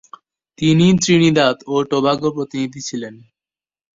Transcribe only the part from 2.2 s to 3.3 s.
প্রতিনিধি ছিলেন।